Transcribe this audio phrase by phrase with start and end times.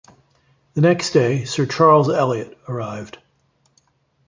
[0.73, 3.19] The next day "Sir Charles Elliot" arrived.